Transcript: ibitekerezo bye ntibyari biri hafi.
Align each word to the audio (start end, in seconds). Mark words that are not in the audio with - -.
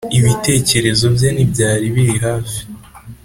ibitekerezo 0.17 1.05
bye 1.15 1.29
ntibyari 1.33 1.85
biri 1.93 2.15
hafi. 2.25 2.59